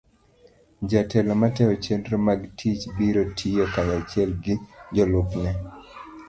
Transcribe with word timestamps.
jatelo 0.89 1.31
matayo 1.41 1.73
chenro 1.83 2.15
mag 2.27 2.41
tich 2.57 2.81
biro 2.97 3.23
tiyo 3.37 3.63
kanyachiel 3.73 4.31
gi 4.43 4.55
jalupne. 4.95 5.51